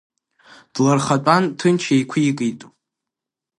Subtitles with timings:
[0.73, 2.61] Длархатәан ҭынч еиқәикит.